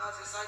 [0.00, 0.47] And I just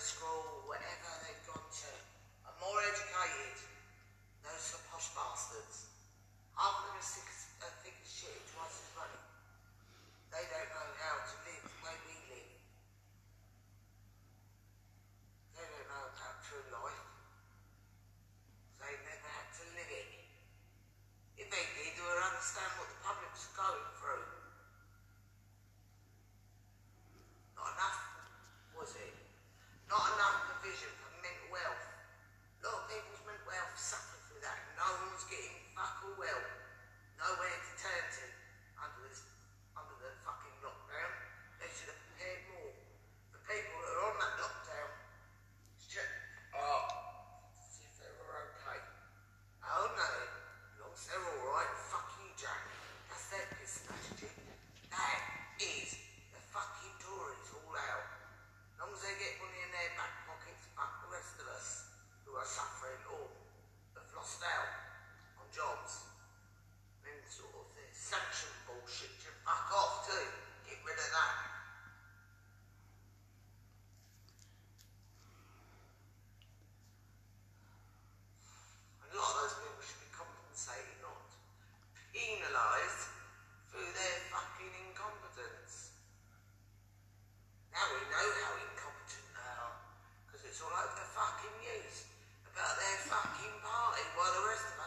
[0.00, 1.19] scroll, whatever.
[92.60, 94.79] about their fucking party while the rest of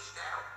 [0.00, 0.49] English now.